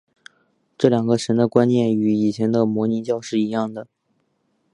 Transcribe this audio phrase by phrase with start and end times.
[0.79, 3.85] 这两个神的观念与以前的摩尼教是一样的。